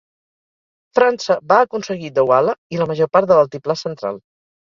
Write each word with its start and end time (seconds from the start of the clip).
França 0.99 1.35
va 1.51 1.57
aconseguir 1.65 2.09
Douala 2.15 2.57
i 2.77 2.81
la 2.83 2.87
major 2.93 3.11
part 3.17 3.31
de 3.33 3.37
l'altiplà 3.41 3.79
central. 3.85 4.19